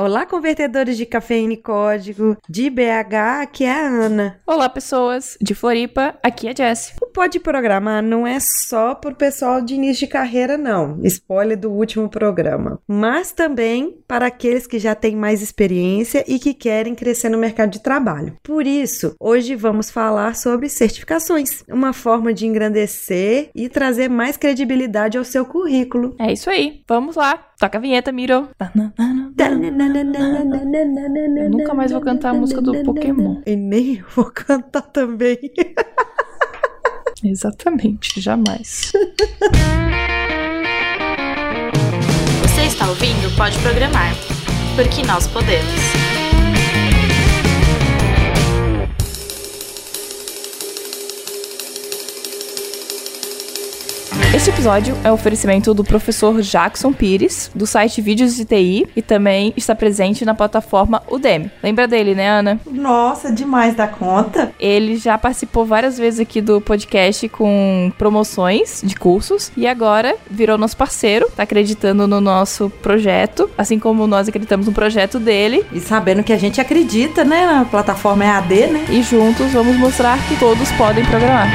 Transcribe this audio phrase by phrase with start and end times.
[0.00, 2.36] Olá, convertedores de cafeína e código.
[2.48, 4.40] De BH, aqui é a Ana.
[4.46, 5.36] Olá, pessoas.
[5.40, 6.94] De Floripa, aqui é a Jess.
[7.02, 11.00] O Pode Programar não é só pro pessoal de início de carreira, não.
[11.02, 12.80] Spoiler do último programa.
[12.86, 17.70] Mas também para aqueles que já têm mais experiência e que querem crescer no mercado
[17.70, 18.36] de trabalho.
[18.40, 21.64] Por isso, hoje vamos falar sobre certificações.
[21.68, 26.14] Uma forma de engrandecer e trazer mais credibilidade ao seu currículo.
[26.20, 26.84] É isso aí.
[26.86, 27.36] Vamos lá.
[27.58, 28.48] Toca a vinheta, Miro.
[31.36, 33.42] Eu nunca mais vou cantar a música do Pokémon.
[33.44, 35.36] E nem vou cantar também.
[37.24, 38.92] Exatamente, jamais.
[42.42, 44.14] Você está ouvindo Pode Programar,
[44.76, 46.07] porque nós podemos.
[54.38, 59.02] Este episódio é um oferecimento do professor Jackson Pires, do site Vídeos de TI, e
[59.02, 61.50] também está presente na plataforma Udemy.
[61.60, 62.60] Lembra dele, né, Ana?
[62.70, 64.52] Nossa, demais da conta.
[64.60, 70.56] Ele já participou várias vezes aqui do podcast com promoções de cursos e agora virou
[70.56, 75.66] nosso parceiro, tá acreditando no nosso projeto, assim como nós acreditamos no projeto dele.
[75.72, 78.86] E sabendo que a gente acredita, né, na plataforma EAD, né?
[78.88, 81.52] E juntos vamos mostrar que todos podem programar.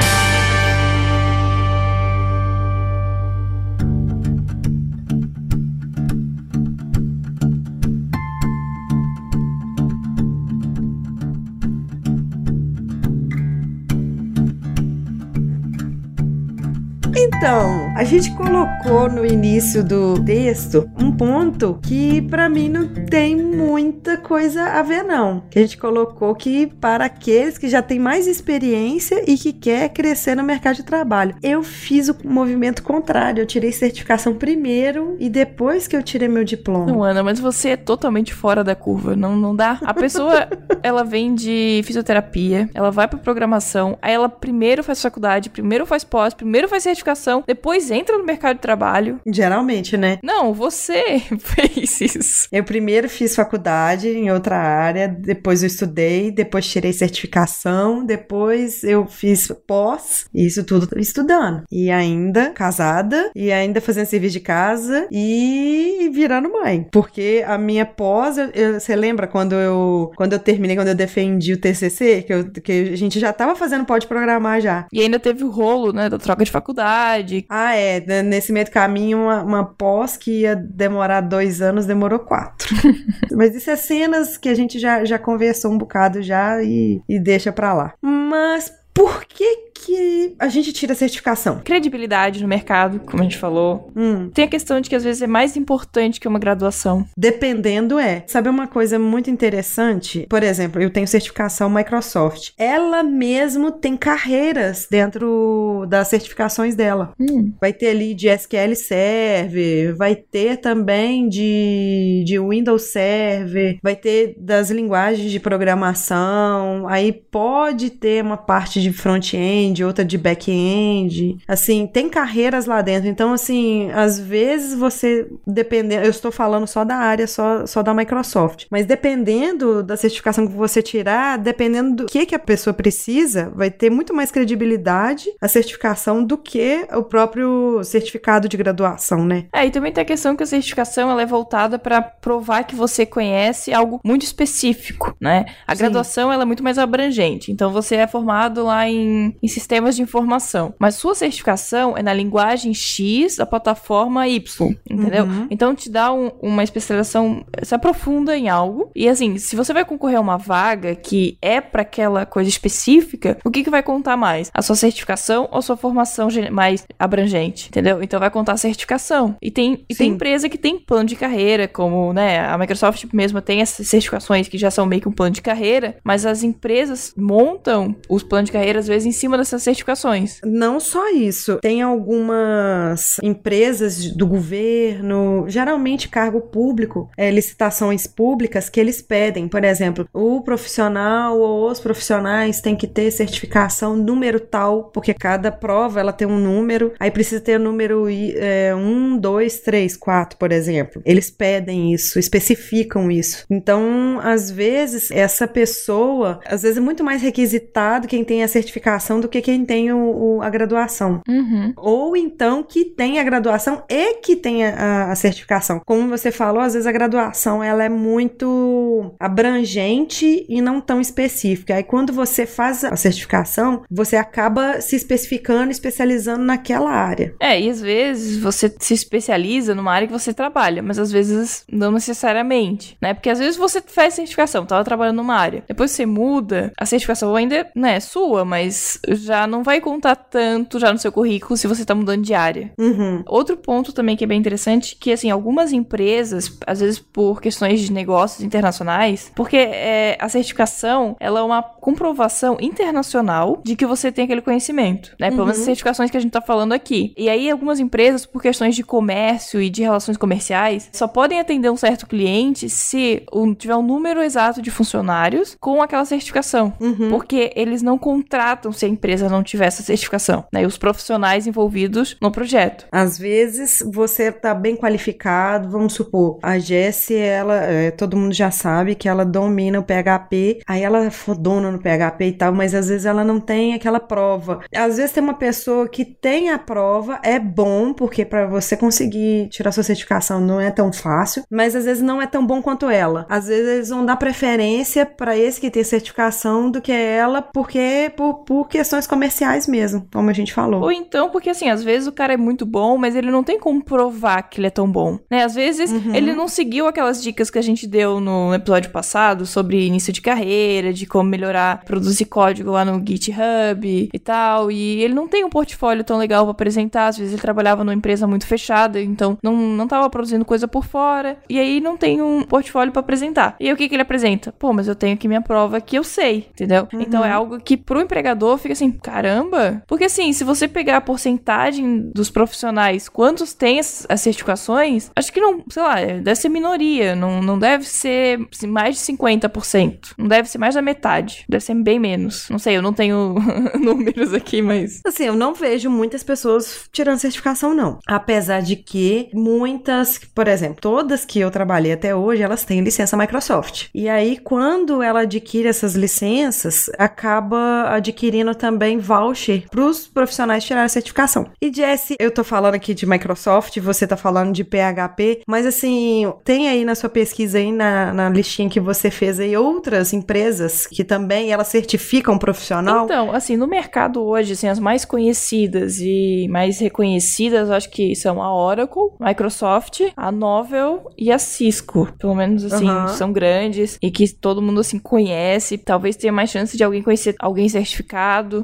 [17.44, 23.36] Então, a gente colocou no início do texto um ponto que para mim não tem
[23.36, 25.44] muita coisa a ver não.
[25.50, 29.90] Que a gente colocou que para aqueles que já têm mais experiência e que quer
[29.90, 31.36] crescer no mercado de trabalho.
[31.44, 36.46] Eu fiz o movimento contrário, eu tirei certificação primeiro e depois que eu tirei meu
[36.46, 36.86] diploma.
[36.86, 39.80] Não, Ana, mas você é totalmente fora da curva, não, não dá.
[39.84, 40.48] A pessoa,
[40.82, 46.06] ela vem de fisioterapia, ela vai pra programação, aí ela primeiro faz faculdade, primeiro faz
[46.06, 49.20] pós, primeiro faz certificação, depois entra no mercado de trabalho.
[49.26, 50.20] Geralmente, né?
[50.22, 52.48] Não, você fez isso.
[52.52, 59.06] Eu primeiro fiz faculdade em outra área, depois eu estudei, depois tirei certificação, depois eu
[59.08, 61.64] fiz pós, isso tudo estudando.
[61.72, 66.88] E ainda casada, e ainda fazendo serviço de casa e virando mãe.
[66.92, 68.36] Porque a minha pós,
[68.74, 72.72] você lembra quando eu, quando eu terminei, quando eu defendi o TCC, que, eu- que
[72.94, 74.86] a gente já tava fazendo pode programar já.
[74.92, 77.23] E ainda teve o rolo, né, da troca de faculdade.
[77.50, 78.00] Ah, é.
[78.06, 82.68] né, Nesse meio do caminho, uma, uma pós que ia demorar dois anos, demorou quatro.
[83.32, 87.20] Mas isso é cenas que a gente já, já conversou um bocado já e, e
[87.20, 87.94] deixa pra lá.
[88.02, 91.60] Mas por que que a gente tira a certificação?
[91.64, 93.92] Credibilidade no mercado, como a gente falou.
[93.96, 97.06] Hum, Tem a questão de que às vezes é mais importante que uma graduação.
[97.18, 98.24] dependendo é.
[98.28, 100.26] Sabe uma coisa muito interessante?
[100.30, 102.52] Por exemplo, eu tenho certificação Microsoft.
[102.58, 107.12] Ela mesmo tem carreiras dentro das certificações dela.
[107.20, 107.52] Hum.
[107.60, 114.36] Vai ter ali de SQL Server, vai ter também de, de Windows Server, vai ter
[114.40, 121.38] das linguagens de programação, aí pode ter uma parte de front-end, outra de back-end.
[121.48, 123.10] Assim, tem carreiras lá dentro.
[123.10, 127.94] Então, assim, às vezes você, dependendo, eu estou falando só da área, só, só da
[127.94, 133.52] Microsoft, mas dependendo da certificação que você tirar, dependendo do que, que a pessoa precisa,
[133.56, 139.46] vai ter muito mais credibilidade a certificação do que o próprio certificado de graduação, né?
[139.54, 142.76] É, e também tem a questão que a certificação ela é voltada para provar que
[142.76, 145.46] você conhece algo muito específico, né?
[145.68, 145.80] A Sim.
[145.80, 147.52] graduação ela é muito mais abrangente.
[147.52, 152.14] Então você é formado lá em, em sistemas de informação, mas sua certificação é na
[152.14, 155.26] linguagem X da plataforma Y, entendeu?
[155.26, 155.48] Uhum.
[155.50, 158.92] Então te dá um- uma especialização, se aprofunda em algo.
[158.96, 163.38] E assim, se você vai concorrer a uma vaga que é para aquela coisa específica,
[163.44, 164.50] o que que vai contar mais?
[164.54, 168.02] A sua certificação ou a sua formação mais abrangente, entendeu?
[168.02, 169.36] Então vai contar a certificação.
[169.42, 173.42] E tem, e tem empresa que tem plano de carreira, como, né, a Microsoft mesmo
[173.42, 177.14] tem essas certificações que já são meio que um plano de carreira, mas as empresas
[177.18, 180.40] montam os planos de carreira às vezes em cima dessas certificações.
[180.44, 188.80] Não só isso, tem algumas empresas do governo, geralmente cargo público, é, licitações públicas que
[188.80, 194.86] eles pedem, por exemplo, o profissional ou os profissionais têm que ter certificação número tal,
[194.86, 199.18] porque cada prova ela tem um número, aí precisa ter o número I- é, 1,
[199.18, 201.02] 2, 3, 4, por exemplo.
[201.06, 203.46] Eles pedem isso, especificam isso.
[203.50, 209.20] Então, às vezes, essa pessoa, às vezes é muito mais requisitado quem tem essa certificação
[209.20, 209.98] do que quem tem o,
[210.38, 211.22] o- a graduação.
[211.28, 211.74] Uhum.
[211.78, 215.82] Ou então que tem a graduação e que tem a, a certificação.
[215.86, 221.76] Como você falou, às vezes a graduação ela é muito abrangente e não tão específica.
[221.76, 227.34] Aí quando você faz a certificação, você acaba se especificando, especializando naquela área.
[227.40, 231.64] É, e às vezes você se especializa numa área que você trabalha, mas às vezes
[231.72, 233.14] não necessariamente, né?
[233.14, 235.64] Porque às vezes você faz certificação, tava trabalhando numa área.
[235.68, 240.80] Depois você muda, a certificação ainda né, é sua, mas já não vai contar tanto
[240.80, 242.72] já no seu currículo se você tá mudando de área.
[242.78, 243.24] Uhum.
[243.28, 247.80] Outro ponto também que é bem interessante, que assim, algumas empresas, às vezes por questões
[247.80, 254.12] de negócios internacionais, porque é, a certificação, ela é uma comprovação internacional de que você
[254.12, 255.30] tem aquele conhecimento, né?
[255.30, 257.14] Pelo menos as certificações que a gente tá falando aqui.
[257.18, 261.70] E aí algumas empresas, por questões de comércio e de relações comerciais, só podem atender
[261.70, 263.24] um certo cliente se
[263.58, 266.74] tiver um número exato de funcionários com aquela certificação.
[266.80, 267.10] Uhum.
[267.10, 267.98] Porque eles não
[268.34, 270.64] contratam se a empresa não tiver essa certificação, né?
[270.64, 272.88] E os profissionais envolvidos no projeto.
[272.92, 278.50] Às vezes você tá bem qualificado, vamos supor, a Jessie, ela, é, todo mundo já
[278.50, 282.74] sabe que ela domina o PHP, aí ela é fodona no PHP e tal, mas
[282.74, 284.62] às vezes ela não tem aquela prova.
[284.76, 289.48] Às vezes tem uma pessoa que tem a prova, é bom, porque para você conseguir
[289.50, 292.90] tirar sua certificação não é tão fácil, mas às vezes não é tão bom quanto
[292.90, 293.28] ela.
[293.30, 298.12] Às vezes eles vão dar preferência para esse que tem certificação do que ela, porque
[298.24, 300.82] por, por questões comerciais mesmo, como a gente falou.
[300.82, 303.60] Ou então, porque assim, às vezes o cara é muito bom, mas ele não tem
[303.60, 305.44] como provar que ele é tão bom, né?
[305.44, 309.86] Às vezes ele não seguiu aquelas dicas que a gente deu no episódio passado sobre
[309.86, 315.14] início de carreira, de como melhorar, produzir código lá no GitHub e tal, e ele
[315.14, 318.46] não tem um portfólio tão legal pra apresentar, às vezes ele trabalhava numa empresa muito
[318.46, 322.94] fechada, então não, não tava produzindo coisa por fora, e aí não tem um portfólio
[322.94, 323.56] pra apresentar.
[323.60, 324.54] E aí o que que ele apresenta?
[324.54, 326.88] Pô, mas eu tenho aqui minha prova que eu sei, entendeu?
[326.94, 329.84] Então é algo que pro empregador fica assim, caramba.
[329.88, 335.42] Porque assim, se você pegar a porcentagem dos profissionais, quantos têm as, certificações, acho que
[335.42, 340.14] não, sei lá, deve ser minoria, não, não deve ser mais de 50%.
[340.18, 342.48] Não deve ser mais da metade, deve ser bem menos.
[342.50, 343.36] Não sei, eu não tenho
[343.80, 348.00] números aqui, mas Assim, eu não vejo muitas pessoas tirando certificação, não.
[348.08, 353.18] Apesar de que muitas, por exemplo, todas que eu trabalhei até hoje, elas têm licença
[353.18, 353.88] Microsoft.
[353.94, 360.86] E aí, quando ela adquire essas licenças, acaba adquirindo também voucher para os profissionais tirarem
[360.86, 361.48] a certificação.
[361.62, 366.32] E Jesse, eu tô falando aqui de Microsoft, você tá falando de PHP, mas assim,
[366.44, 370.88] tem aí na sua pesquisa aí, na, na listinha que você fez aí, outras empresas
[370.88, 373.06] que também elas certificam profissional?
[373.06, 378.42] Então, assim, no mercado hoje, assim, as mais conhecidas e mais reconhecidas, acho que são
[378.42, 382.08] a Oracle, Microsoft, a Novell e a Cisco.
[382.18, 383.08] Pelo menos, assim, Aham.
[383.10, 385.78] são grandes e que todo mundo, assim, conhece.
[385.78, 387.83] Talvez tenha mais chance de alguém conhecer alguém certificado.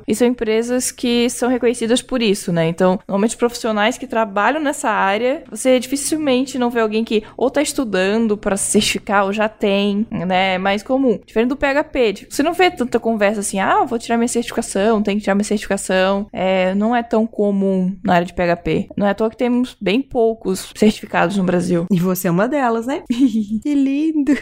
[0.07, 2.67] E são empresas que são reconhecidas por isso, né?
[2.67, 7.61] Então, normalmente profissionais que trabalham nessa área, você dificilmente não vê alguém que ou tá
[7.61, 10.55] estudando para se certificar ou já tem, né?
[10.55, 11.19] É mais comum.
[11.25, 15.01] Diferente do PHP, tipo, você não vê tanta conversa assim, ah, vou tirar minha certificação,
[15.01, 16.27] tenho que tirar minha certificação.
[16.31, 18.89] É, não é tão comum na área de PHP.
[18.95, 21.85] Não é à toa que temos bem poucos certificados no Brasil.
[21.91, 23.03] E você é uma delas, né?
[23.09, 24.37] que lindo!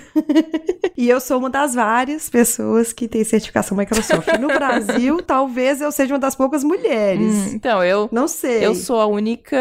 [0.98, 4.28] e eu sou uma das várias pessoas que tem certificação Microsoft.
[4.40, 4.67] No Brasil,
[5.26, 7.34] talvez eu seja uma das poucas mulheres.
[7.34, 8.66] Hum, então, eu Não sei.
[8.66, 9.58] Eu sou a única,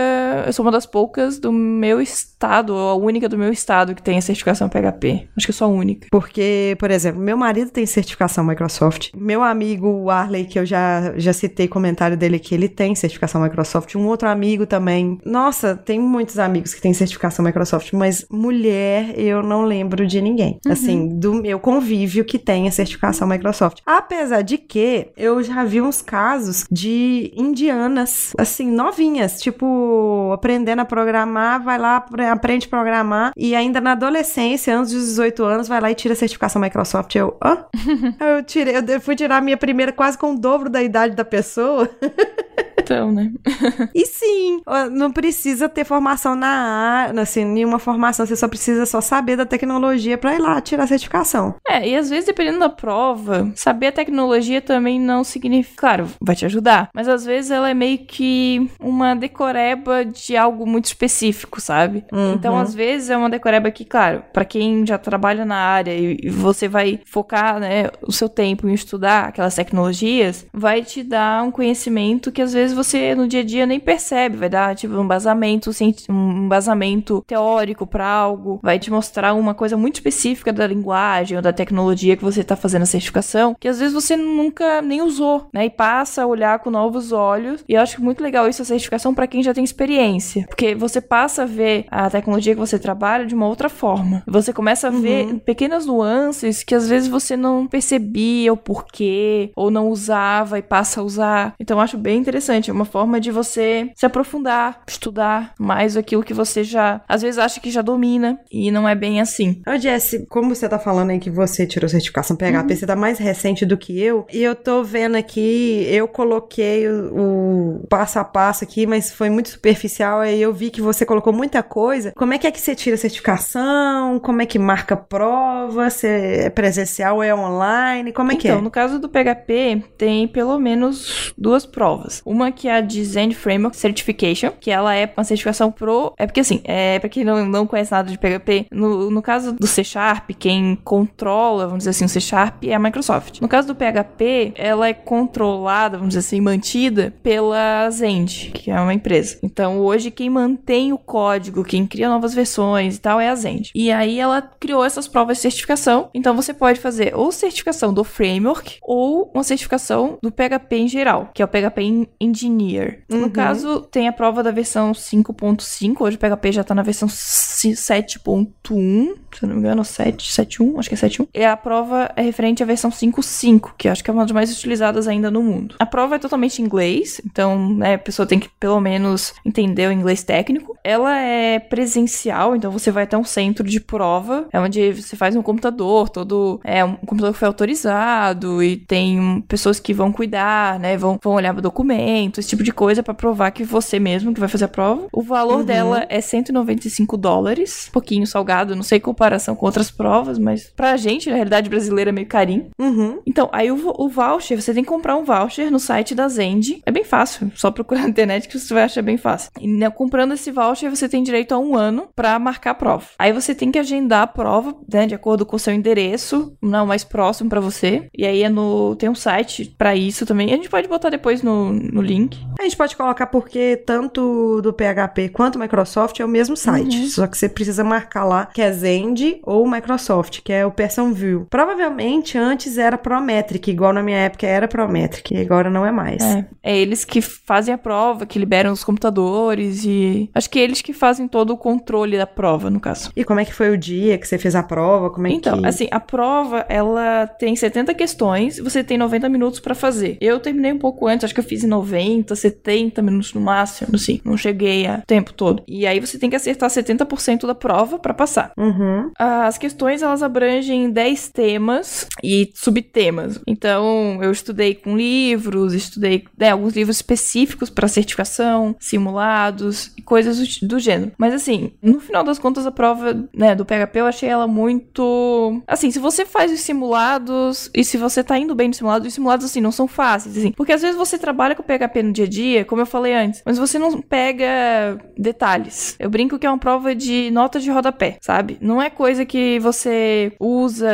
[0.46, 4.02] eu sou uma das poucas do meu estado, ou a única do meu estado que
[4.02, 5.28] tem a certificação PHP.
[5.36, 6.08] Acho que eu sou a única.
[6.10, 9.10] Porque, por exemplo, meu marido tem certificação Microsoft.
[9.14, 13.94] Meu amigo Arley, que eu já, já citei comentário dele que ele tem certificação Microsoft.
[13.94, 15.18] Um outro amigo também.
[15.24, 20.58] Nossa, tem muitos amigos que têm certificação Microsoft, mas mulher eu não lembro de ninguém.
[20.66, 23.80] Assim, do meu convívio que tem a certificação Microsoft.
[23.84, 30.84] Apesar de que eu já vi uns casos de indianas, assim, novinhas, tipo, aprendendo a
[30.84, 35.68] programar, vai lá, apre- aprende a programar e ainda na adolescência, antes dos 18 anos,
[35.68, 37.14] vai lá e tira a certificação Microsoft.
[37.14, 37.64] Eu, hã?
[38.20, 41.24] eu tirei, eu fui tirar a minha primeira quase com o dobro da idade da
[41.24, 41.88] pessoa.
[42.86, 43.32] Então, né?
[43.94, 44.60] E sim,
[44.92, 49.46] não precisa ter formação na área, assim, nenhuma formação, você só precisa só saber da
[49.46, 51.54] tecnologia pra ir lá tirar a certificação.
[51.66, 55.76] É, e às vezes, dependendo da prova, saber a tecnologia também não significa.
[55.76, 56.90] Claro, vai te ajudar.
[56.94, 62.04] Mas às vezes ela é meio que uma decoreba de algo muito específico, sabe?
[62.34, 66.16] Então, às vezes, é uma decoreba que, claro, pra quem já trabalha na área e
[66.22, 71.42] e você vai focar, né, o seu tempo em estudar aquelas tecnologias, vai te dar
[71.42, 74.94] um conhecimento que às vezes você no dia a dia nem percebe, vai dar tipo
[74.94, 75.70] um embasamento,
[76.08, 81.42] um embasamento teórico para algo, vai te mostrar uma coisa muito específica da linguagem ou
[81.42, 85.48] da tecnologia que você tá fazendo a certificação, que às vezes você nunca nem usou,
[85.52, 85.66] né?
[85.66, 87.64] E passa a olhar com novos olhos.
[87.68, 91.00] E eu acho muito legal isso a certificação para quem já tem experiência, porque você
[91.00, 94.22] passa a ver a tecnologia que você trabalha de uma outra forma.
[94.26, 95.00] Você começa a uhum.
[95.00, 100.62] ver pequenas nuances que às vezes você não percebia o porquê ou não usava e
[100.62, 101.54] passa a usar.
[101.58, 106.22] Então eu acho bem interessante, é uma forma de você se aprofundar, estudar mais aquilo
[106.22, 109.62] que você já às vezes acha que já domina e não é bem assim.
[109.66, 112.76] Ô Jesse, como você tá falando aí que você tirou certificação PHP, uhum.
[112.76, 117.80] você tá mais recente do que eu, e eu tô vendo aqui, eu coloquei o,
[117.82, 121.32] o passo a passo aqui, mas foi muito superficial, aí eu vi que você colocou
[121.32, 122.12] muita coisa.
[122.16, 124.18] Como é que é que você tira certificação?
[124.20, 125.90] Como é que marca prova?
[125.90, 128.12] Se é presencial ou é online?
[128.12, 128.50] Como é então, que é?
[128.52, 132.22] Então, no caso do PHP, tem pelo menos duas provas.
[132.24, 136.12] Uma que é a Design Framework Certification, que ela é uma certificação pro...
[136.16, 139.52] É porque assim, é pra quem não, não conhece nada de PHP, no, no caso
[139.52, 143.40] do C Sharp, quem controla, vamos dizer assim, o C Sharp é a Microsoft.
[143.40, 148.80] No caso do PHP, ela é controlada, vamos dizer assim, mantida pela Zend, que é
[148.80, 149.38] uma empresa.
[149.42, 153.70] Então, hoje, quem mantém o código, quem cria novas versões e tal, é a Zend.
[153.74, 156.08] E aí, ela criou essas provas de certificação.
[156.14, 161.30] Então, você pode fazer ou certificação do framework ou uma certificação do PHP em geral,
[161.34, 162.08] que é o PHP
[162.46, 163.00] Engineer.
[163.10, 163.22] Uhum.
[163.22, 166.00] No caso, tem a prova da versão 5.5.
[166.00, 170.78] Hoje o PHP já tá na versão 7.1, se eu não me engano, 7, 7.1,
[170.78, 171.28] acho que é 7.1.
[171.34, 174.52] E a prova é referente à versão 5.5, que acho que é uma das mais
[174.52, 175.76] utilizadas ainda no mundo.
[175.78, 179.88] A prova é totalmente em inglês, então né, a pessoa tem que pelo menos entender
[179.88, 180.76] o inglês técnico.
[180.82, 185.36] Ela é presencial, então você vai até um centro de prova, é onde você faz
[185.36, 190.78] um computador, todo é um computador que foi autorizado e tem pessoas que vão cuidar,
[190.78, 194.32] né, vão, vão olhar o documento, esse tipo de coisa para provar que você mesmo
[194.32, 195.06] que vai fazer a prova.
[195.12, 195.64] O valor uhum.
[195.64, 201.28] dela é 195 dólares, pouquinho salgado, não sei comparação com outras provas, mas pra gente,
[201.28, 202.70] na realidade brasileira, é meio carinho.
[202.78, 203.20] Uhum.
[203.26, 206.80] Então, aí o, o voucher, você tem que comprar um voucher no site da Zend.
[206.84, 209.50] É bem fácil, só procurar na internet que você vai achar bem fácil.
[209.60, 213.06] E né, comprando esse voucher, você tem direito a um ano para marcar a prova.
[213.18, 216.86] Aí você tem que agendar a prova, né, de acordo com o seu endereço, não
[216.86, 218.08] mais próximo para você.
[218.16, 220.52] E aí é no tem um site para isso também.
[220.52, 222.15] A gente pode botar depois no, no link.
[222.58, 227.06] A gente pode colocar porque tanto do PHP quanto Microsoft é o mesmo site, uhum.
[227.08, 231.12] só que você precisa marcar lá que é Zend ou Microsoft, que é o Person
[231.12, 231.46] View.
[231.50, 236.22] Provavelmente antes era Prometric, igual na minha época era Prometric, e agora não é mais.
[236.22, 240.80] É, é eles que fazem a prova, que liberam os computadores e acho que eles
[240.82, 243.10] que fazem todo o controle da prova, no caso.
[243.14, 245.10] E como é que foi o dia que você fez a prova?
[245.10, 245.66] Como é então, que...
[245.66, 250.16] assim, a prova, ela tem 70 questões, você tem 90 minutos para fazer.
[250.20, 253.94] Eu terminei um pouco antes, acho que eu fiz em 90, 70 minutos no máximo,
[253.94, 255.62] assim, não cheguei a tempo todo.
[255.66, 258.52] E aí você tem que acertar 70% da prova para passar.
[258.56, 259.10] Uhum.
[259.18, 263.40] As questões, elas abrangem 10 temas e subtemas.
[263.46, 270.38] Então, eu estudei com livros, estudei né, alguns livros específicos para certificação, simulados e coisas
[270.38, 271.12] do, do, gênero.
[271.18, 275.62] Mas assim, no final das contas, a prova né, do PHP eu achei ela muito.
[275.66, 279.14] Assim, se você faz os simulados e se você tá indo bem nos simulados, os
[279.14, 280.52] simulados assim não são fáceis, assim.
[280.52, 283.42] Porque às vezes você trabalha com PHP no dia a dia, como eu falei antes,
[283.44, 285.96] mas você não pega detalhes.
[285.98, 288.58] Eu brinco que é uma prova de notas de rodapé, sabe?
[288.60, 290.86] Não é coisa que você usa.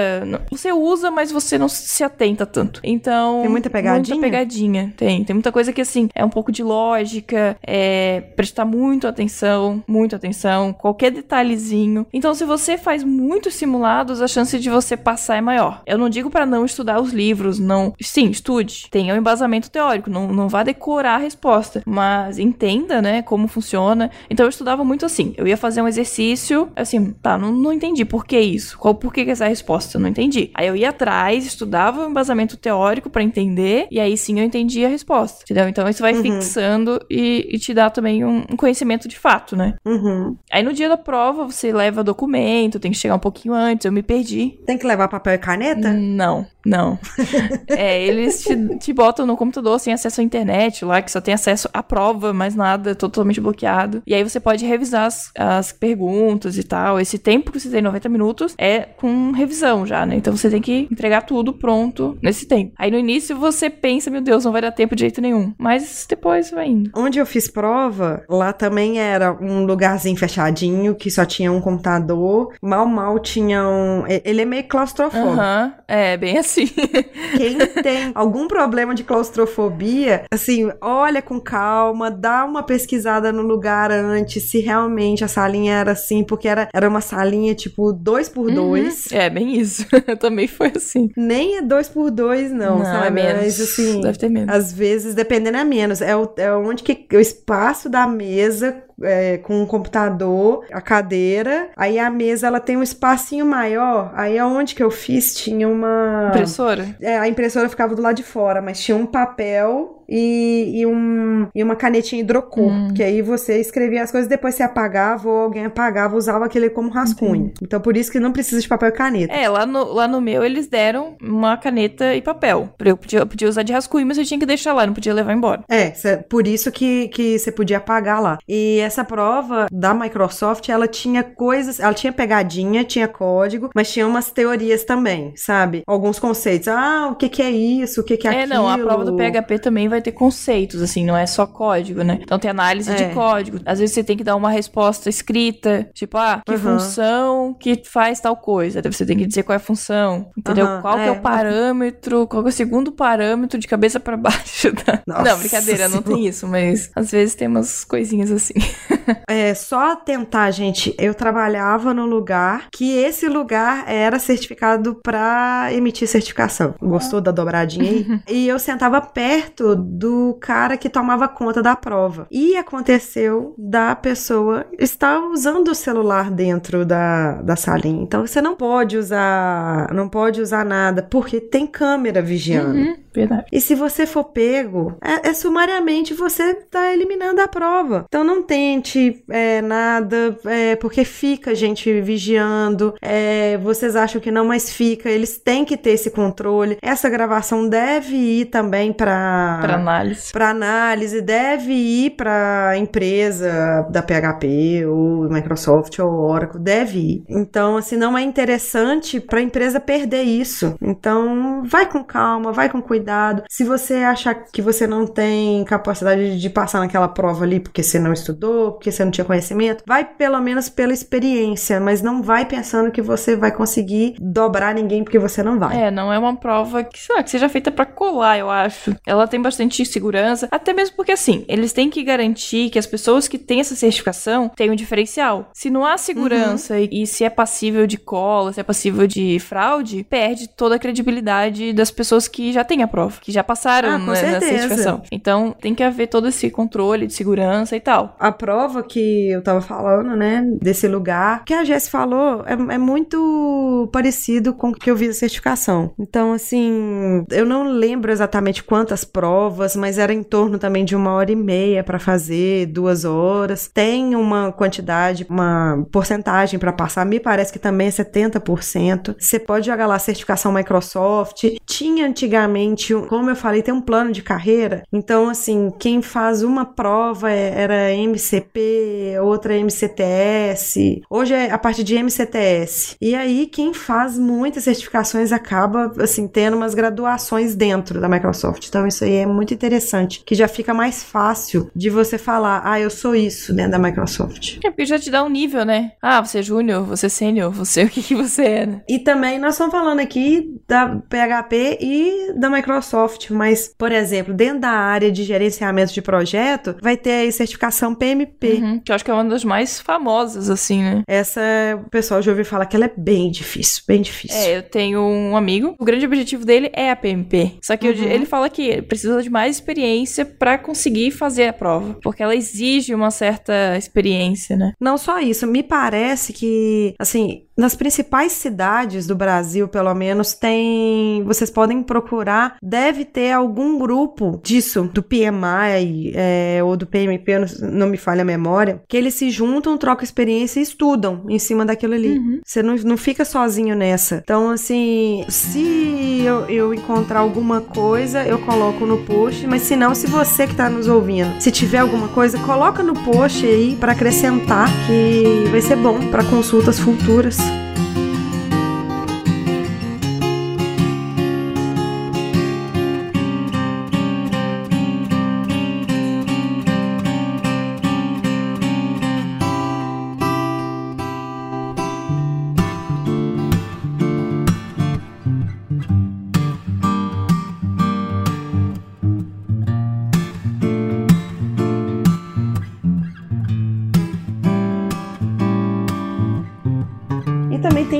[0.50, 2.80] Você usa, mas você não se atenta tanto.
[2.84, 3.40] Então.
[3.42, 4.16] Tem muita pegadinha?
[4.16, 4.94] Muita pegadinha.
[4.96, 5.24] Tem.
[5.24, 10.14] Tem muita coisa que, assim, é um pouco de lógica, é prestar muito atenção, muito
[10.14, 12.06] atenção, qualquer detalhezinho.
[12.12, 15.82] Então, se você faz muitos simulados, a chance de você passar é maior.
[15.86, 17.92] Eu não digo para não estudar os livros, não.
[18.00, 18.88] Sim, estude.
[18.90, 24.10] Tenha um embasamento teórico, não, não vá decorar a resposta, mas entenda, né, como funciona.
[24.30, 25.34] Então, eu estudava muito assim.
[25.36, 28.78] Eu ia fazer um exercício, assim, tá, não, não entendi por que isso.
[28.78, 29.98] Qual por que essa resposta?
[29.98, 30.50] Não entendi.
[30.54, 34.84] Aí eu ia atrás, estudava o embasamento teórico para entender, e aí sim eu entendi
[34.84, 35.42] a resposta.
[35.44, 35.68] Entendeu?
[35.68, 36.22] Então isso vai uhum.
[36.22, 39.74] fixando e, e, te dá também um, um, conhecimento de fato, né?
[39.84, 40.36] Uhum.
[40.50, 43.92] Aí no dia da prova você leva documento, tem que chegar um pouquinho antes, eu
[43.92, 44.58] me perdi.
[44.66, 45.92] Tem que levar papel e caneta?
[45.92, 46.46] Não.
[46.64, 46.98] Não.
[47.68, 51.34] é, eles te, te, botam no computador sem acesso à internet lá, que só tem
[51.34, 54.02] acesso à prova, mais nada, totalmente bloqueado.
[54.06, 57.00] E aí você pode revisar as, as perguntas e tal.
[57.00, 60.16] Esse tempo que você tem, 90 minutos, é com revisão já, né?
[60.16, 62.72] Então você tem que entregar tudo pronto nesse tempo.
[62.78, 65.52] Aí no início você pensa, meu Deus, não vai dar tempo de jeito nenhum.
[65.58, 66.90] Mas depois vai indo.
[66.94, 72.54] Onde eu fiz prova, lá também era um lugarzinho fechadinho, que só tinha um computador.
[72.62, 74.04] Mal, mal tinha um.
[74.06, 75.32] Ele é meio claustrofóbico.
[75.32, 75.84] Aham, uhum.
[75.88, 76.66] é, bem assim assim.
[77.36, 83.90] Quem tem algum problema de claustrofobia, assim, olha com calma, dá uma pesquisada no lugar
[83.90, 88.42] antes, se realmente a salinha era assim, porque era, era uma salinha tipo dois por
[88.48, 88.54] Uhum.
[88.54, 89.10] dois.
[89.12, 89.86] É, bem isso.
[90.18, 91.10] Também foi assim.
[91.16, 93.06] Nem é dois por dois, não, Não, sabe?
[93.06, 93.42] é menos.
[93.42, 94.54] Mas assim, Deve ter menos.
[94.54, 96.00] às vezes, dependendo, é menos.
[96.02, 101.70] É, o, é onde que o espaço da mesa é, com o computador, a cadeira,
[101.76, 104.12] aí a mesa ela tem um espacinho maior.
[104.14, 106.28] Aí aonde que eu fiz tinha uma.
[106.28, 106.96] Impressora?
[107.00, 111.48] É, a impressora ficava do lado de fora, mas tinha um papel e, e, um,
[111.54, 112.70] e uma canetinha hidrocor.
[112.70, 112.94] Hum.
[112.94, 116.90] Que aí você escrevia as coisas, depois você apagava ou alguém apagava, usava aquele como
[116.90, 117.52] rascunho.
[117.62, 119.32] Então por isso que não precisa de papel e caneta.
[119.34, 122.70] É, lá no, lá no meu eles deram uma caneta e papel.
[122.84, 125.14] Eu podia, eu podia usar de rascunho, mas eu tinha que deixar lá, não podia
[125.14, 125.62] levar embora.
[125.68, 128.38] É, cê- por isso que, que você podia apagar lá.
[128.48, 134.06] E essa prova da Microsoft, ela tinha coisas, ela tinha pegadinha, tinha código, mas tinha
[134.06, 135.82] umas teorias também, sabe?
[135.86, 136.68] Alguns conceitos.
[136.68, 138.00] Ah, o que que é isso?
[138.00, 138.54] O que que é É, aquilo?
[138.54, 142.18] não, a prova do PHP também vai ter conceitos, assim, não é só código, né?
[142.22, 142.94] Então tem análise É.
[142.94, 143.58] de código.
[143.64, 146.58] Às vezes você tem que dar uma resposta escrita, tipo, ah, que Uhum.
[146.58, 148.80] função que faz tal coisa.
[148.82, 150.66] Daí você tem que dizer qual é a função, entendeu?
[150.66, 151.10] Aham, qual que é é.
[151.10, 154.72] o parâmetro, qual é o segundo parâmetro de cabeça pra baixo.
[154.86, 158.54] da- Nossa não, brincadeira, não tem isso, mas às vezes tem umas coisinhas assim.
[159.28, 160.94] É só tentar, gente.
[160.96, 166.74] Eu trabalhava no lugar que esse lugar era certificado pra emitir certificação.
[166.80, 168.20] Gostou da dobradinha aí?
[168.30, 172.26] e eu sentava perto do cara que tomava conta da prova.
[172.30, 178.02] E aconteceu da pessoa estar usando o celular dentro da, da salinha.
[178.02, 182.78] Então você não pode usar, não pode usar nada porque tem câmera vigiando.
[182.78, 183.46] Uhum, verdade.
[183.52, 188.04] E se você for pego, é, é sumariamente você tá eliminando a prova.
[188.06, 192.94] Então não tente é, nada, é, porque fica gente vigiando.
[193.00, 195.08] é, vocês acham que não, mas fica.
[195.08, 196.78] Eles têm que ter esse controle.
[196.82, 200.32] Essa gravação deve ir também para Pra análise.
[200.32, 207.24] para análise, deve ir para empresa da PHP ou Microsoft ou Oracle, deve ir.
[207.28, 210.74] Então, assim, não é interessante para a empresa perder isso.
[210.80, 213.42] Então, vai com calma, vai com cuidado.
[213.48, 217.98] Se você achar que você não tem capacidade de passar naquela prova ali porque você
[217.98, 222.44] não estudou, porque você não tinha conhecimento, vai pelo menos pela experiência, mas não vai
[222.44, 225.84] pensando que você vai conseguir dobrar ninguém porque você não vai.
[225.84, 228.94] É, não é uma prova que, sei lá, que seja feita pra colar, eu acho.
[229.06, 233.28] Ela tem bastante segurança, até mesmo porque, assim, eles têm que garantir que as pessoas
[233.28, 235.50] que têm essa certificação têm um diferencial.
[235.52, 239.38] Se não há segurança e, e se é passível de cola, se é passível de
[239.38, 243.90] fraude, perde toda a credibilidade das pessoas que já têm a prova, que já passaram
[243.90, 245.02] Ah, né, na certificação.
[245.10, 248.16] Então, tem que haver todo esse controle de segurança e tal.
[248.18, 252.78] a prova que eu tava falando, né, desse lugar, que a Jess falou, é, é
[252.78, 255.92] muito parecido com o que eu vi da certificação.
[255.98, 261.12] Então, assim, eu não lembro exatamente quantas provas, mas era em torno também de uma
[261.12, 263.70] hora e meia pra fazer, duas horas.
[263.72, 269.14] Tem uma quantidade, uma porcentagem pra passar, me parece que também é 70%.
[269.18, 271.44] Você pode jogar lá certificação Microsoft.
[271.66, 274.82] Tinha antigamente, como eu falei, tem um plano de carreira.
[274.92, 281.02] Então, assim, quem faz uma prova é- era MCP, outra MCTS.
[281.10, 282.96] Hoje é a parte de MCTS.
[283.00, 288.66] E aí, quem faz muitas certificações acaba, assim, tendo umas graduações dentro da Microsoft.
[288.68, 292.78] Então, isso aí é muito interessante, que já fica mais fácil de você falar, ah,
[292.78, 294.58] eu sou isso dentro da Microsoft.
[294.64, 295.92] É porque já te dá um nível, né?
[296.02, 298.82] Ah, você é júnior, você é sênior, você o que, que você é, né?
[298.88, 304.60] E também nós estamos falando aqui da PHP e da Microsoft, mas, por exemplo, dentro
[304.60, 308.52] da área de gerenciamento de projeto, vai ter aí certificação PMP.
[308.54, 311.02] Uhum, que eu acho que é uma das mais famosas, assim, né?
[311.08, 311.40] Essa,
[311.84, 314.36] o pessoal já ouviu falar que ela é bem difícil, bem difícil.
[314.38, 317.58] É, eu tenho um amigo, o grande objetivo dele é a PMP.
[317.62, 318.04] Só que eu- Uhum.
[318.08, 321.98] ele fala que precisa de mais experiência pra conseguir fazer a prova.
[322.02, 324.72] Porque ela exige uma certa experiência, né?
[324.78, 331.22] Não só isso, me parece que, assim, nas principais cidades do Brasil, pelo menos, tem.
[331.24, 337.86] Vocês podem procurar, deve ter algum grupo disso, do PMI é, ou do PMP, não,
[337.86, 341.94] me falha a memória, que eles se juntam, trocam experiência e estudam em cima daquilo
[341.94, 342.18] ali.
[342.18, 342.40] Uhum.
[342.44, 344.20] Você não, não fica sozinho nessa.
[344.22, 349.94] Então, assim, se eu, eu encontrar alguma coisa, eu coloco no post, mas se não,
[349.94, 353.92] se você que tá nos ouvindo, se tiver alguma coisa, coloca no post aí pra
[353.92, 357.42] acrescentar, que vai ser bom pra consultas futuras.
[357.52, 357.91] Thank you.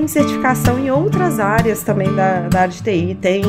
[0.08, 3.16] Certificação em outras áreas também da, da área de TI.
[3.20, 3.42] Tem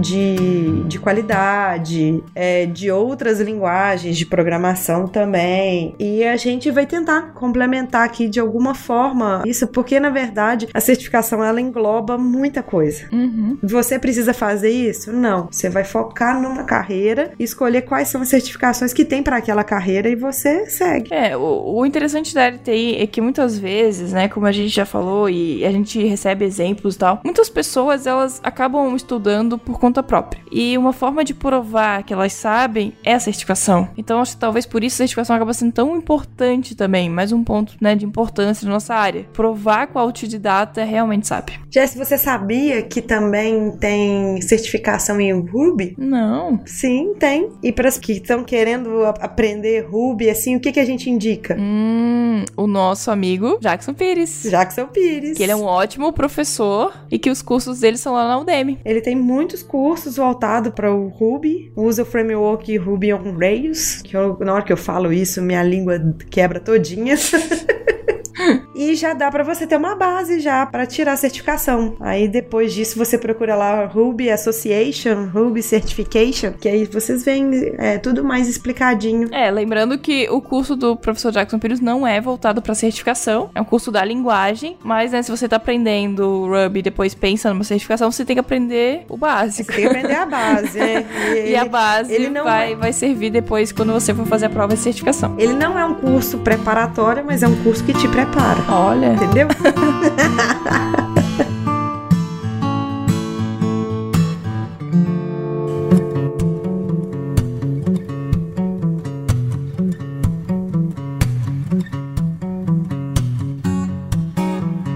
[0.00, 5.94] de, de qualidade, é, de outras linguagens de programação também.
[5.98, 10.80] E a gente vai tentar complementar aqui de alguma forma isso, porque na verdade a
[10.80, 13.06] certificação ela engloba muita coisa.
[13.12, 13.58] Uhum.
[13.62, 15.12] Você precisa fazer isso?
[15.12, 15.48] Não.
[15.50, 20.08] Você vai focar numa carreira escolher quais são as certificações que tem para aquela carreira
[20.08, 21.12] e você segue.
[21.12, 24.84] É, o, o interessante da LTI é que muitas vezes, né, como a gente já
[24.84, 30.02] falou e a gente recebe exemplos e tal, muitas pessoas elas acabam estudando por conta
[30.02, 30.42] própria.
[30.50, 33.88] E uma forma de provar que elas sabem é a certificação.
[33.96, 37.42] Então acho que talvez por isso a certificação acaba sendo tão importante também, mais um
[37.44, 39.26] ponto, né, de importância na nossa área.
[39.32, 41.58] Provar que o autodidata realmente sabe.
[41.70, 45.94] Jess, você sabia que também tem certificação em Ruby?
[45.98, 46.60] Não.
[46.64, 47.50] Sim, tem.
[47.62, 51.56] E para as que estão querendo aprender Ruby, assim, o que, que a gente indica?
[51.58, 54.46] Hum, o nosso amigo Jackson Pires.
[54.48, 55.36] Jackson Pires.
[55.36, 58.78] Que ele é um ótimo professor e que os cursos dele são lá na Udemy.
[58.84, 64.16] Ele tem muitos cursos voltados para o Ruby, usa o framework Ruby on Rails, que
[64.16, 65.98] eu- na hora que eu falo isso, minha língua
[66.30, 67.16] quebra todinha.
[68.74, 71.94] E já dá pra você ter uma base já pra tirar a certificação.
[72.00, 77.98] Aí depois disso você procura lá Ruby Association, Ruby Certification, que aí vocês veem é,
[77.98, 79.28] tudo mais explicadinho.
[79.32, 83.60] É, lembrando que o curso do professor Jackson Pires não é voltado para certificação, é
[83.60, 87.64] um curso da linguagem, mas né, se você tá aprendendo Ruby e depois pensa numa
[87.64, 89.72] certificação, você tem que aprender o Você básico.
[89.72, 91.04] tem que aprender a base, né?
[91.46, 94.50] E a base ele não vai, é- vai servir depois quando você for fazer a
[94.50, 95.34] prova de certificação.
[95.38, 98.63] Ele não é um curso preparatório, mas é um curso que te prepara.
[98.68, 99.14] Olha.
[99.14, 99.48] Entendeu?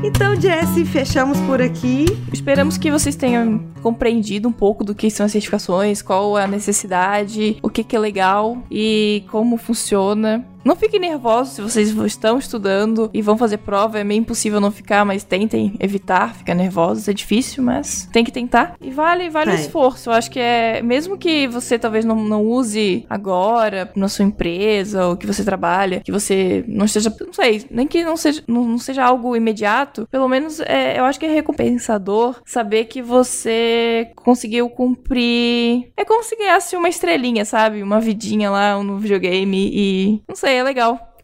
[0.03, 2.07] Então, Jesse, fechamos por aqui.
[2.33, 6.47] Esperamos que vocês tenham compreendido um pouco do que são as certificações, qual é a
[6.47, 10.45] necessidade, o que, que é legal e como funciona.
[10.69, 13.99] Não fiquem nervosos se vocês estão estudando e vão fazer prova.
[13.99, 17.09] É meio impossível não ficar, mas tentem evitar ficar nervosos.
[17.09, 18.75] É difícil, mas tem que tentar.
[18.79, 19.61] E vale, vale o É.
[19.61, 20.11] esforço.
[20.11, 20.83] Eu acho que é.
[20.83, 26.03] Mesmo que você talvez não, não use agora na sua empresa ou que você trabalha,
[26.05, 27.17] que você não esteja.
[27.19, 31.05] Não sei, nem que não seja, não, não seja algo imediato, pelo menos é, eu
[31.07, 35.91] acho que é recompensador saber que você conseguiu cumprir.
[35.97, 37.83] É como se ganhasse uma estrelinha, sabe?
[37.83, 40.23] Uma vidinha lá no videogame e.
[40.29, 41.16] Não sei, é legal.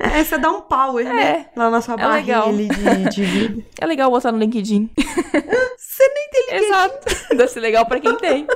[0.00, 1.46] É, você dá um power, né?
[1.56, 2.48] Lá na sua É barrinha legal.
[2.48, 3.62] ali de, de vida.
[3.80, 4.90] É legal botar no LinkedIn.
[5.76, 7.06] Você nem tem Exato.
[7.36, 8.46] Deve ser legal pra quem tem.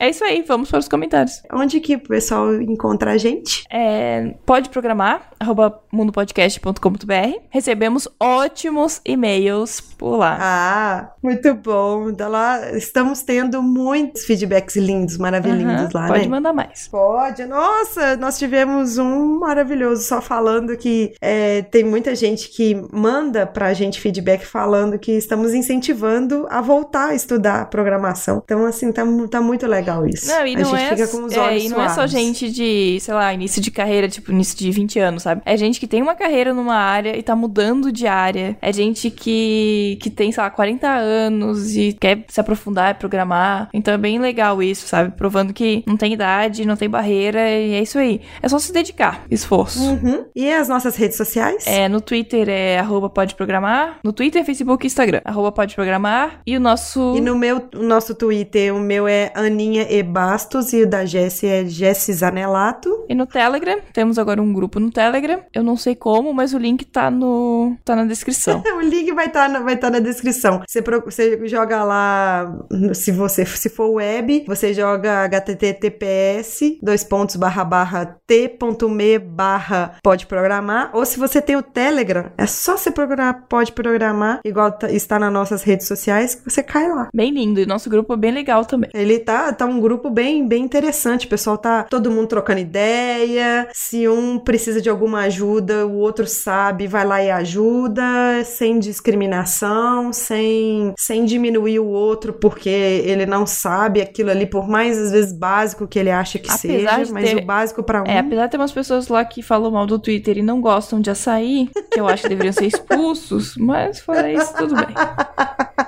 [0.00, 1.42] É isso aí, vamos para os comentários.
[1.52, 3.64] Onde que o pessoal encontra a gente?
[3.70, 7.38] É, pode programar, arroba mundopodcast.com.br.
[7.50, 10.38] Recebemos ótimos e-mails por lá.
[10.40, 12.10] Ah, muito bom.
[12.12, 16.28] Da lá, estamos tendo muitos feedbacks lindos, maravilhosos Aham, lá, pode né?
[16.28, 16.88] mandar mais.
[16.88, 17.44] Pode.
[17.44, 23.74] Nossa, nós tivemos um maravilhoso só falando que é, tem muita gente que manda pra
[23.74, 28.40] gente feedback falando que estamos incentivando a voltar a estudar programação.
[28.42, 30.28] Então, assim, tá, tá muito legal isso.
[30.28, 32.50] Não, e a não gente é, fica com os é, e não é só gente
[32.50, 35.42] de, sei lá, início de carreira, tipo, início de 20 anos, sabe?
[35.44, 38.56] É gente que tem uma carreira numa área e tá mudando de área.
[38.60, 43.68] É gente que, que tem, sei lá, 40 anos e quer se aprofundar programar.
[43.72, 45.12] Então é bem legal isso, sabe?
[45.16, 48.20] Provando que não tem idade, não tem barreira e é isso aí.
[48.42, 49.82] É só se dedicar, esforço.
[49.82, 50.24] Uhum.
[50.34, 51.66] E as nossas redes sociais?
[51.66, 53.98] É, no Twitter é arroba pode programar.
[54.04, 55.20] No Twitter, Facebook e Instagram.
[55.24, 56.40] Arroba pode programar.
[56.46, 57.14] E o nosso.
[57.16, 61.04] E no meu, o nosso Twitter, o meu é Aninha E Bastos e o da
[61.04, 63.04] Jessie é Jessie Zanelato.
[63.08, 65.40] E no Telegram, temos agora um grupo no Telegram.
[65.54, 68.62] Eu não sei como, mas o link tá no tá na descrição.
[68.80, 70.62] O link vai estar vai tá na descrição.
[70.66, 72.50] Você, pro- você joga lá,
[72.94, 80.26] se você se for web, você joga https dois pontos barra barra t.me barra pode
[80.26, 80.90] programar.
[80.94, 85.18] Ou se você tem o Telegram, é só você procurar pode programar, igual tá- está
[85.18, 87.08] nas nossas redes sociais, que você cai lá.
[87.14, 87.60] Bem lindo.
[87.60, 88.90] E nosso grupo é bem legal também.
[88.94, 91.26] Ele tá, tá um grupo bem, bem interessante.
[91.26, 93.68] O pessoal tá todo mundo trocando ideia.
[93.72, 98.02] Se um precisa de alguma ajuda, o outro sabe, vai lá e ajuda,
[98.44, 104.98] sem discriminação, sem, sem diminuir o outro porque ele não sabe aquilo ali, por mais
[104.98, 108.06] às vezes básico que ele acha que Apesar seja, mas ter- o básico pra um.
[108.06, 111.00] É, apesar de ter umas pessoas lá que falam mal do Twitter e não gostam
[111.00, 114.86] de açaí, que eu acho que deveriam ser expulsos, mas fora isso, tudo bem.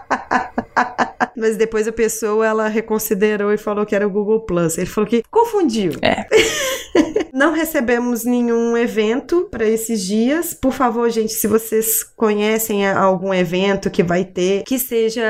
[1.42, 4.78] Mas depois a pessoa ela reconsiderou e falou que era o Google Plus.
[4.78, 5.90] Ele falou que confundiu.
[6.00, 6.24] É.
[7.32, 10.52] Não recebemos nenhum evento para esses dias.
[10.52, 15.22] Por favor, gente, se vocês conhecem algum evento que vai ter, que seja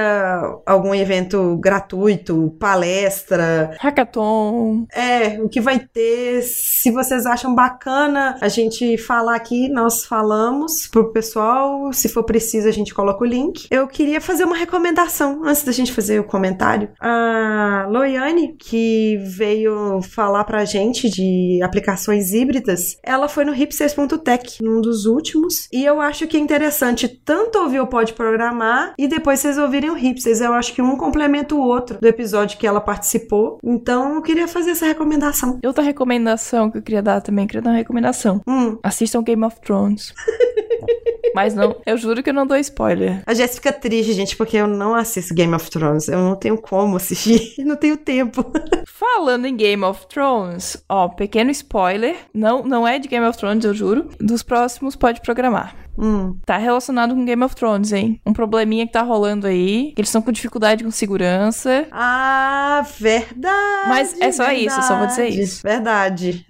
[0.67, 4.85] algum evento gratuito, palestra, hackathon.
[4.93, 10.89] É, o que vai ter, se vocês acham bacana a gente falar aqui, nós falamos
[10.89, 13.69] pro pessoal, se for preciso a gente coloca o link.
[13.71, 16.91] Eu queria fazer uma recomendação antes da gente fazer o comentário.
[17.01, 21.61] A Loiane, que veio falar pra gente de
[21.93, 27.07] aplicações híbridas, ela foi no hipsters.tech, num dos últimos, e eu acho que é interessante
[27.09, 30.41] tanto ouvir o Pode Programar e depois vocês ouvirem o Hipsters.
[30.41, 33.59] Eu acho que um complementa o outro do episódio que ela participou.
[33.63, 35.59] Então eu queria fazer essa recomendação.
[35.65, 38.41] Outra recomendação que eu queria dar também, queria dar uma recomendação.
[38.47, 38.79] Hum.
[38.83, 40.15] Assistam Game of Thrones.
[41.35, 43.23] Mas não, eu juro que eu não dou spoiler.
[43.27, 46.09] A Jéssica fica triste, gente, porque eu não assisto Game of Thrones.
[46.09, 48.45] Eu não tenho como assistir, não tenho tempo.
[48.87, 53.65] Falando em Game of Thrones, ó, pequeno spoiler, não, não é de Game of Thrones,
[53.65, 54.09] eu juro.
[54.19, 55.75] Dos próximos pode programar.
[55.99, 56.37] Hum.
[56.45, 58.21] Tá relacionado com Game of Thrones, hein?
[58.25, 61.87] Um probleminha que tá rolando aí, que eles estão com dificuldade com segurança.
[61.91, 63.89] Ah, verdade.
[63.89, 65.63] Mas é só verdade, isso, só vou dizer isso.
[65.63, 66.45] Verdade.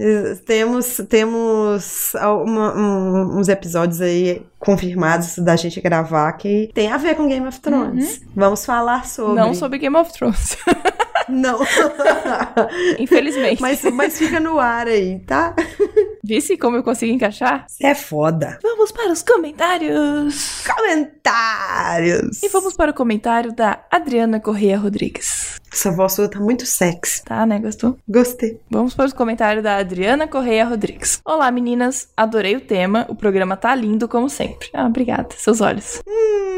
[0.46, 7.16] Temos, temos uma, um, uns episódios aí confirmados da gente gravar que tem a ver
[7.16, 8.18] com Game of Thrones.
[8.18, 8.28] Uhum.
[8.36, 9.34] Vamos falar sobre.
[9.34, 10.56] Não sobre Game of Thrones.
[11.32, 11.58] Não.
[12.98, 13.60] Infelizmente.
[13.60, 15.54] Mas, mas fica no ar aí, tá?
[16.22, 17.64] Visse como eu consigo encaixar?
[17.66, 18.58] Você é foda.
[18.62, 20.62] Vamos para os comentários.
[20.64, 22.42] Comentários.
[22.42, 25.60] E vamos para o comentário da Adriana Correia Rodrigues.
[25.72, 27.24] Essa voz sua tá muito sexy.
[27.24, 27.58] Tá, né?
[27.58, 27.96] Gostou?
[28.06, 28.60] Gostei.
[28.70, 31.20] Vamos para os comentários da Adriana Correia Rodrigues.
[31.24, 32.08] Olá, meninas.
[32.14, 33.06] Adorei o tema.
[33.08, 34.68] O programa tá lindo, como sempre.
[34.74, 35.28] Ah, obrigada.
[35.36, 36.02] Seus olhos.
[36.06, 36.51] Hum,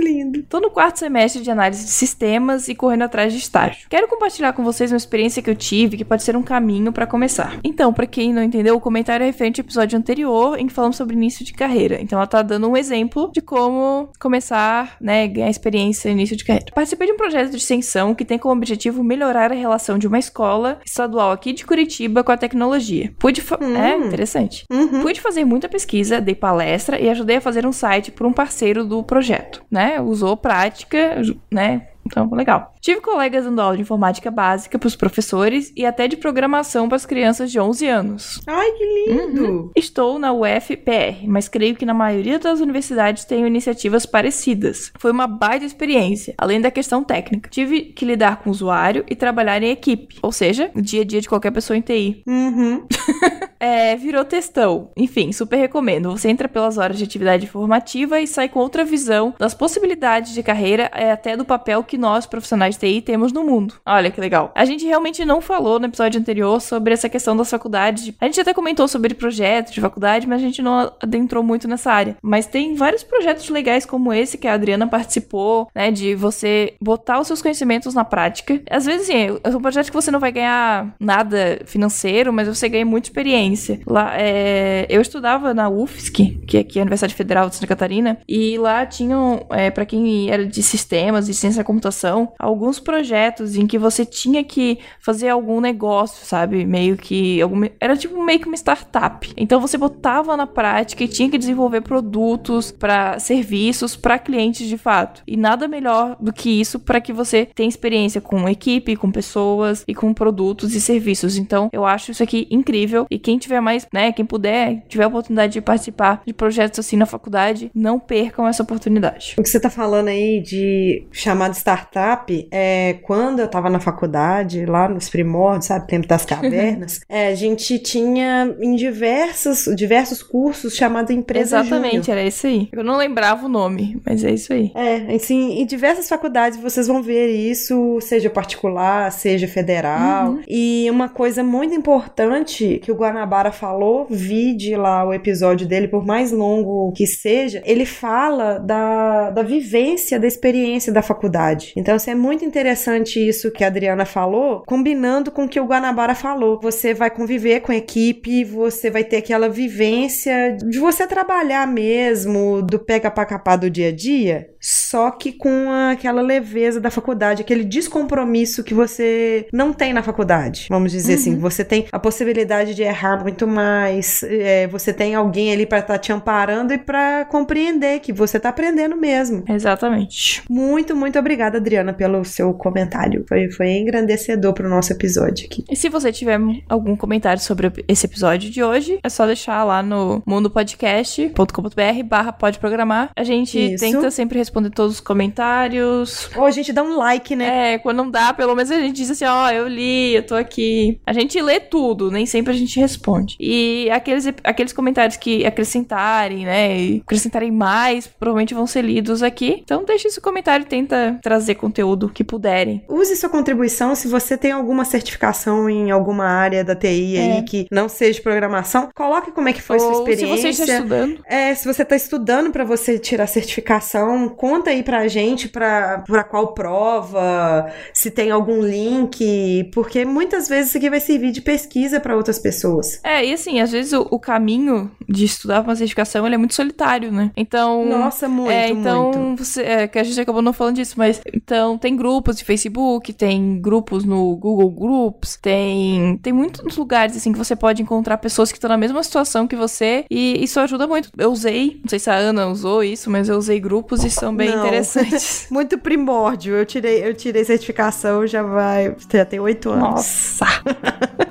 [0.00, 0.42] lindo.
[0.44, 3.86] Tô no quarto semestre de análise de sistemas e correndo atrás de estágio.
[3.88, 7.06] Quero compartilhar com vocês uma experiência que eu tive que pode ser um caminho para
[7.06, 7.58] começar.
[7.62, 10.96] Então, para quem não entendeu, o comentário é referente ao episódio anterior em que falamos
[10.96, 12.00] sobre início de carreira.
[12.00, 16.44] Então, ela tá dando um exemplo de como começar, né, ganhar experiência no início de
[16.44, 16.72] carreira.
[16.74, 20.18] Participei de um projeto de extensão que tem como objetivo melhorar a relação de uma
[20.18, 23.12] escola estadual aqui de Curitiba com a tecnologia.
[23.18, 23.76] Pude hum.
[23.76, 24.64] é interessante.
[24.70, 25.02] Uhum.
[25.02, 28.84] Pude fazer muita pesquisa, dei palestra e ajudei a fazer um site por um parceiro
[28.84, 29.89] do projeto, né?
[29.98, 31.88] Usou prática, né?
[32.04, 32.74] Então, legal.
[32.80, 36.96] Tive colegas dando aula de informática básica para os professores e até de programação para
[36.96, 38.40] as crianças de 11 anos.
[38.46, 39.44] Ai, que lindo!
[39.44, 39.70] Uhum.
[39.76, 44.92] Estou na UFPR, mas creio que na maioria das universidades tenho iniciativas parecidas.
[44.98, 47.50] Foi uma baita experiência, além da questão técnica.
[47.50, 51.04] Tive que lidar com o usuário e trabalhar em equipe, ou seja, o dia a
[51.04, 52.22] dia de qualquer pessoa em TI.
[52.26, 52.86] Uhum.
[53.60, 54.90] é, virou textão.
[54.96, 56.10] Enfim, super recomendo.
[56.10, 60.42] Você entra pelas horas de atividade formativa e sai com outra visão das possibilidades de
[60.42, 63.74] carreira e até do papel que nós, profissionais de TI, temos no mundo.
[63.84, 64.52] Olha que legal.
[64.54, 68.14] A gente realmente não falou no episódio anterior sobre essa questão das faculdades.
[68.20, 71.90] A gente até comentou sobre projetos de faculdade, mas a gente não adentrou muito nessa
[71.90, 72.16] área.
[72.22, 75.90] Mas tem vários projetos legais como esse que a Adriana participou, né?
[75.90, 78.62] De você botar os seus conhecimentos na prática.
[78.70, 82.68] Às vezes, sim, é um projeto que você não vai ganhar nada financeiro, mas você
[82.68, 83.80] ganha muita experiência.
[83.84, 84.86] Lá, é...
[84.88, 88.56] eu estudava na UFSC, que é aqui é a Universidade Federal de Santa Catarina, e
[88.58, 93.78] lá tinham, é, para quem era de sistemas e ciência computação, alguns projetos em que
[93.78, 96.64] você tinha que fazer algum negócio, sabe?
[96.66, 97.40] Meio que.
[97.80, 99.32] Era tipo meio que uma startup.
[99.36, 104.76] Então você botava na prática e tinha que desenvolver produtos para serviços para clientes de
[104.76, 105.22] fato.
[105.26, 109.84] E nada melhor do que isso para que você tenha experiência com equipe, com pessoas
[109.88, 111.38] e com produtos e serviços.
[111.38, 113.06] Então eu acho isso aqui incrível.
[113.10, 114.12] E quem tiver mais, né?
[114.12, 118.62] Quem puder, tiver a oportunidade de participar de projetos assim na faculdade, não percam essa
[118.62, 119.34] oportunidade.
[119.38, 123.70] O que você tá falando aí de chamar de startup startup, é, quando eu estava
[123.70, 129.64] na faculdade, lá nos primórdios, sabe, tempo das cavernas, é, a gente tinha em diversos,
[129.76, 132.18] diversos cursos chamado Empresa Exatamente, Júnior.
[132.18, 132.68] era isso aí.
[132.72, 134.72] Eu não lembrava o nome, mas é isso aí.
[134.74, 140.30] É, assim, em diversas faculdades vocês vão ver isso, seja particular, seja federal.
[140.32, 140.42] Uhum.
[140.48, 146.04] E uma coisa muito importante que o Guanabara falou, vide lá o episódio dele, por
[146.04, 151.59] mais longo que seja, ele fala da, da vivência, da experiência da faculdade.
[151.76, 155.66] Então, assim, é muito interessante isso que a Adriana falou, combinando com o que o
[155.66, 156.60] Guanabara falou.
[156.60, 162.62] Você vai conviver com a equipe, você vai ter aquela vivência de você trabalhar mesmo,
[162.62, 167.42] do pega pra capar do dia a dia, só que com aquela leveza da faculdade,
[167.42, 170.66] aquele descompromisso que você não tem na faculdade.
[170.68, 171.36] Vamos dizer assim, uhum.
[171.36, 175.78] assim, você tem a possibilidade de errar muito mais, é, você tem alguém ali para
[175.78, 179.44] estar tá te amparando e para compreender que você tá aprendendo mesmo.
[179.48, 180.42] Exatamente.
[180.48, 183.24] Muito, muito obrigada Obrigada, Adriana, pelo seu comentário.
[183.28, 185.64] Foi, foi engrandecedor pro nosso episódio aqui.
[185.68, 189.82] E se você tiver algum comentário sobre esse episódio de hoje, é só deixar lá
[189.82, 193.10] no mundopodcast.com.br barra pode programar.
[193.16, 193.84] A gente Isso.
[193.84, 196.30] tenta sempre responder todos os comentários.
[196.36, 197.74] Ou a gente dá um like, né?
[197.74, 200.34] É, quando não dá, pelo menos a gente diz assim, ó, eu li, eu tô
[200.34, 201.00] aqui.
[201.06, 203.36] A gente lê tudo, nem sempre a gente responde.
[203.40, 209.60] E aqueles, aqueles comentários que acrescentarem, né, e acrescentarem mais, provavelmente vão ser lidos aqui.
[209.62, 212.84] Então deixe esse comentário tenta trazer conteúdo que puderem.
[212.88, 217.32] Use sua contribuição se você tem alguma certificação em alguma área da TI É.
[217.32, 218.88] aí que não seja programação.
[218.94, 220.52] Coloque como é que foi sua Ou se experiência.
[220.52, 221.20] você está estudando.
[221.26, 226.24] É, se você tá estudando pra você tirar certificação, conta aí pra gente pra, pra
[226.24, 232.00] qual prova, se tem algum link, porque muitas vezes isso aqui vai servir de pesquisa
[232.00, 233.00] pra outras pessoas.
[233.04, 236.38] É, e assim, às vezes o, o caminho de estudar pra uma certificação, ele é
[236.38, 237.30] muito solitário, né?
[237.36, 237.84] Então...
[237.86, 239.44] Nossa, muito, é, então, muito.
[239.44, 243.12] Você, é, que a gente acabou não falando disso, mas então tem grupos de Facebook,
[243.12, 248.50] tem grupos no Google Groups, tem tem muitos lugares assim que você pode encontrar pessoas
[248.50, 251.10] que estão na mesma situação que você e isso ajuda muito.
[251.16, 254.34] Eu usei, não sei se a Ana usou isso, mas eu usei grupos e são
[254.34, 254.58] bem Não.
[254.58, 255.46] interessantes.
[255.50, 256.54] Muito primórdio.
[256.54, 258.94] Eu tirei, eu tirei certificação, já vai.
[259.12, 259.82] Já tem oito anos.
[259.82, 260.46] Nossa!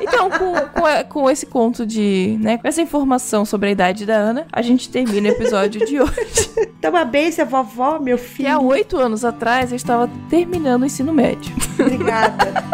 [0.00, 4.14] então, com, com, com esse conto de, né, com essa informação sobre a idade da
[4.14, 6.50] Ana, a gente termina o episódio de hoje.
[6.80, 8.68] Toma benção, vovó, meu Que há filho.
[8.68, 11.54] oito anos atrás eu estava terminando o ensino médio.
[11.78, 12.64] Obrigada.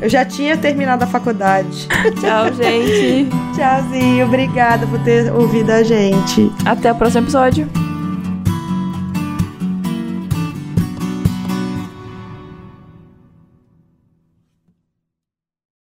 [0.00, 1.86] Eu já tinha terminado a faculdade.
[2.20, 3.28] Tchau, gente.
[3.54, 6.50] Tchauzinho, obrigada por ter ouvido a gente.
[6.64, 7.68] Até o próximo episódio.